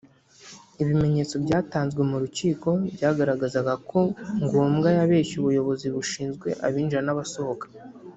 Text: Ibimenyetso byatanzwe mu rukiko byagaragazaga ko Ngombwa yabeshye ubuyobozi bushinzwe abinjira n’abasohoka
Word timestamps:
Ibimenyetso 0.81 1.35
byatanzwe 1.45 2.01
mu 2.09 2.17
rukiko 2.23 2.69
byagaragazaga 2.95 3.73
ko 3.89 3.99
Ngombwa 4.45 4.87
yabeshye 4.97 5.35
ubuyobozi 5.37 5.85
bushinzwe 5.95 6.47
abinjira 6.65 7.03
n’abasohoka 7.05 7.65